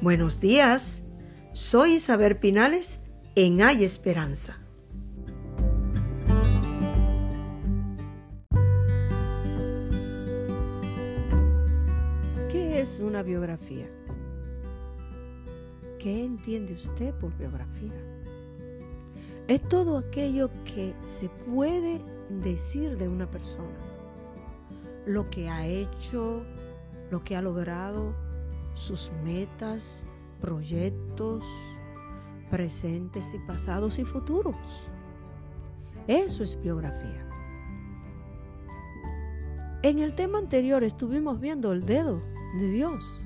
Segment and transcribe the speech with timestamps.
[0.00, 1.02] Buenos días,
[1.52, 3.00] soy Isabel Pinales
[3.34, 4.60] en Hay Esperanza.
[12.52, 13.86] ¿Qué es una biografía?
[15.98, 18.00] ¿Qué entiende usted por biografía?
[19.48, 23.80] Es todo aquello que se puede decir de una persona.
[25.06, 26.44] Lo que ha hecho,
[27.10, 28.27] lo que ha logrado,
[28.78, 30.04] sus metas,
[30.40, 31.44] proyectos,
[32.50, 34.88] presentes y pasados y futuros.
[36.06, 37.26] Eso es biografía.
[39.82, 42.22] En el tema anterior estuvimos viendo el dedo
[42.58, 43.24] de Dios.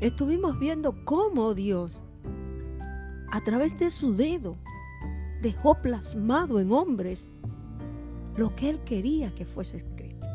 [0.00, 2.02] Estuvimos viendo cómo Dios,
[3.32, 4.56] a través de su dedo,
[5.42, 7.40] dejó plasmado en hombres
[8.36, 10.26] lo que Él quería que fuese escrito.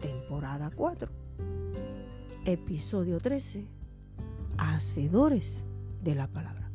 [0.00, 1.26] Temporada 4
[2.46, 3.66] episodio 13,
[4.56, 5.64] Hacedores
[6.00, 6.70] de la Palabra.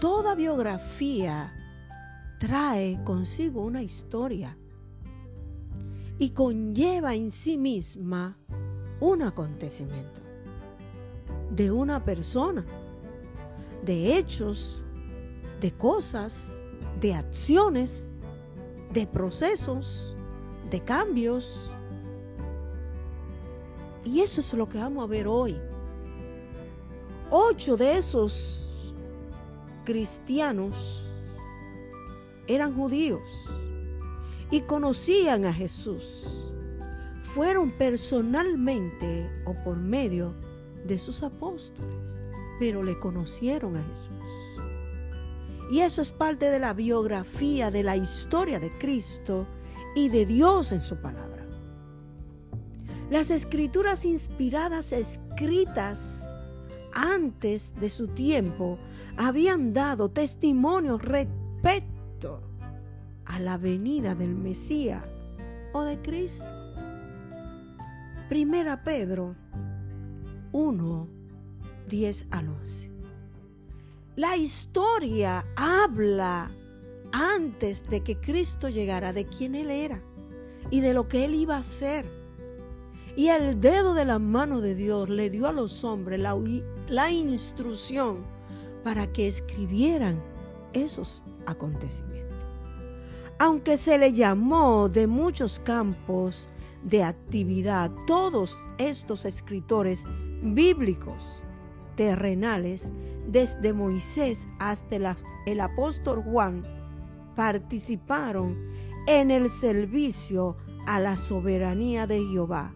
[0.00, 1.52] Toda biografía
[2.40, 4.56] trae consigo una historia
[6.18, 8.38] y conlleva en sí misma
[9.00, 10.22] un acontecimiento
[11.50, 12.64] de una persona,
[13.84, 14.82] de hechos,
[15.60, 16.56] de cosas,
[17.02, 18.10] de acciones,
[18.94, 20.14] de procesos,
[20.70, 21.70] de cambios,
[24.06, 25.58] y eso es lo que vamos a ver hoy.
[27.30, 28.94] Ocho de esos
[29.84, 31.10] cristianos
[32.46, 33.22] eran judíos
[34.50, 36.24] y conocían a Jesús.
[37.34, 40.34] Fueron personalmente o por medio
[40.86, 42.16] de sus apóstoles,
[42.60, 44.30] pero le conocieron a Jesús.
[45.70, 49.46] Y eso es parte de la biografía, de la historia de Cristo
[49.96, 51.45] y de Dios en su palabra.
[53.10, 56.24] Las escrituras inspiradas escritas
[56.92, 58.78] antes de su tiempo
[59.16, 62.42] habían dado testimonio respecto
[63.24, 65.04] a la venida del Mesías
[65.72, 66.46] o de Cristo.
[68.28, 69.36] Primera Pedro
[70.50, 71.08] 1,
[71.88, 72.90] 10 al 11.
[74.16, 76.50] La historia habla
[77.12, 80.00] antes de que Cristo llegara de quién Él era
[80.70, 82.15] y de lo que Él iba a hacer
[83.16, 86.36] y el dedo de la mano de Dios le dio a los hombres la,
[86.86, 88.18] la instrucción
[88.84, 90.22] para que escribieran
[90.74, 92.36] esos acontecimientos.
[93.38, 96.50] Aunque se le llamó de muchos campos
[96.84, 100.04] de actividad, todos estos escritores
[100.42, 101.42] bíblicos
[101.96, 102.92] terrenales,
[103.26, 105.16] desde Moisés hasta
[105.46, 106.62] el apóstol Juan,
[107.34, 108.56] participaron
[109.06, 110.56] en el servicio
[110.86, 112.72] a la soberanía de Jehová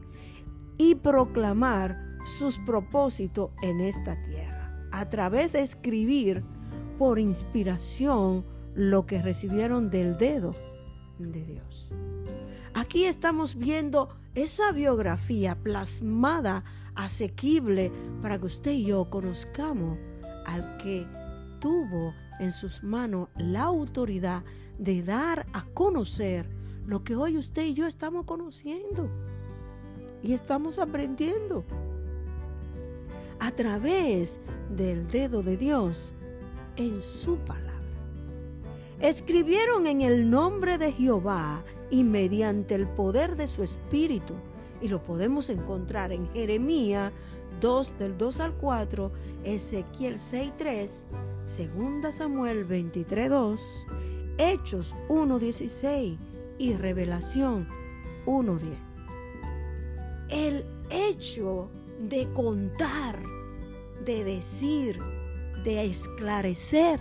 [0.81, 6.43] y proclamar sus propósitos en esta tierra, a través de escribir
[6.99, 10.53] por inspiración lo que recibieron del dedo
[11.19, 11.91] de Dios.
[12.73, 16.65] Aquí estamos viendo esa biografía plasmada,
[16.95, 17.93] asequible,
[18.23, 19.99] para que usted y yo conozcamos
[20.47, 21.07] al que
[21.61, 24.45] tuvo en sus manos la autoridad
[24.79, 26.49] de dar a conocer
[26.87, 29.11] lo que hoy usted y yo estamos conociendo
[30.23, 31.65] y estamos aprendiendo
[33.39, 34.39] a través
[34.77, 36.13] del dedo de Dios
[36.77, 37.71] en su palabra.
[39.01, 44.35] Escribieron en el nombre de Jehová y mediante el poder de su espíritu.
[44.83, 47.13] Y lo podemos encontrar en Jeremías
[47.61, 49.11] 2 del 2 al 4,
[49.45, 51.05] Ezequiel 6, 3,
[52.03, 53.61] 2 Samuel 23, 2,
[54.39, 56.19] Hechos 1, 16
[56.59, 57.69] y Revelación
[58.27, 58.90] 1, 10
[60.31, 61.71] el hecho
[62.09, 63.19] de contar,
[64.05, 64.99] de decir,
[65.65, 66.99] de esclarecer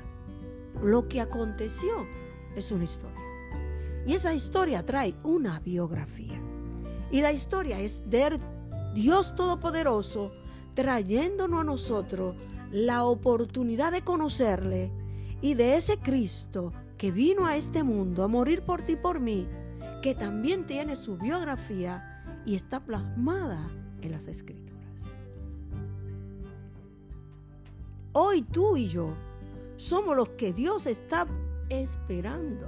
[0.83, 2.05] lo que aconteció
[2.55, 3.19] es una historia.
[4.05, 6.41] Y esa historia trae una biografía.
[7.11, 8.39] Y la historia es de
[8.93, 10.31] Dios Todopoderoso
[10.73, 12.35] trayéndonos a nosotros
[12.71, 14.91] la oportunidad de conocerle
[15.41, 19.19] y de ese Cristo que vino a este mundo a morir por ti y por
[19.19, 19.47] mí,
[20.01, 22.08] que también tiene su biografía
[22.45, 23.69] y está plasmada
[24.01, 24.69] en las escrituras.
[28.13, 29.13] Hoy tú y yo
[29.77, 31.25] somos los que Dios está
[31.69, 32.67] esperando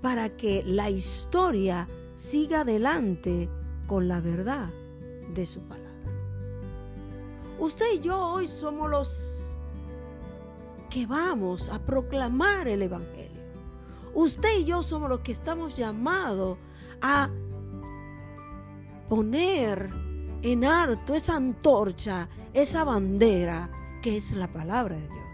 [0.00, 3.48] para que la historia siga adelante
[3.86, 4.70] con la verdad
[5.34, 5.84] de su palabra.
[7.58, 9.34] Usted y yo hoy somos los
[10.90, 13.42] que vamos a proclamar el Evangelio.
[14.14, 16.58] Usted y yo somos los que estamos llamados
[17.00, 17.30] a
[19.08, 19.90] poner
[20.42, 23.70] en alto esa antorcha, esa bandera
[24.02, 25.24] que es la palabra de Dios.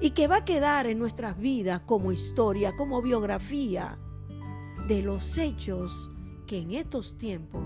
[0.00, 3.98] Y que va a quedar en nuestras vidas como historia, como biografía
[4.86, 6.10] de los hechos
[6.46, 7.62] que en estos tiempos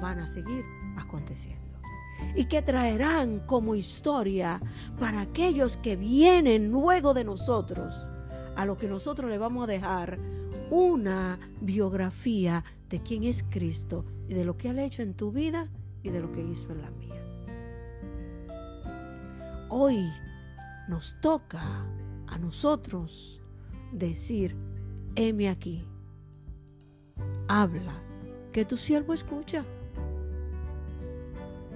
[0.00, 0.64] van a seguir
[0.96, 1.78] aconteciendo.
[2.34, 4.60] Y que traerán como historia
[4.98, 7.94] para aquellos que vienen luego de nosotros,
[8.56, 10.18] a lo que nosotros le vamos a dejar
[10.70, 15.68] una biografía de quién es Cristo y de lo que ha hecho en tu vida
[16.02, 17.22] y de lo que hizo en la mía.
[19.70, 20.10] Hoy
[20.88, 21.86] nos toca
[22.26, 23.40] a nosotros
[23.92, 24.56] decir,
[25.16, 25.84] heme aquí,
[27.48, 28.02] habla,
[28.52, 29.64] que tu siervo escucha.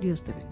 [0.01, 0.52] Dios te bendiga.